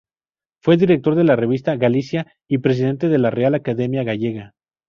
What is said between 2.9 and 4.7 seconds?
de la Real Academia Gallega.